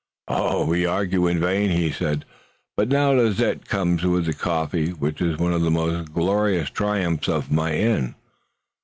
"We 0.65 0.83
argue 0.87 1.27
in 1.27 1.39
vain," 1.39 1.69
he 1.69 1.91
said. 1.91 2.25
"But 2.75 2.87
now 2.87 3.11
Lizette 3.11 3.67
comes 3.67 4.01
with 4.03 4.25
the 4.25 4.33
coffee, 4.33 4.89
which 4.89 5.21
is 5.21 5.37
one 5.37 5.53
of 5.53 5.61
the 5.61 5.69
most 5.69 6.11
glorious 6.11 6.71
triumphs 6.71 7.29
of 7.29 7.51
my 7.51 7.75
inn. 7.75 8.15